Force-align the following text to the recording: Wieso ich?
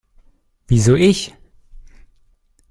Wieso 0.67 0.95
ich? 0.95 1.35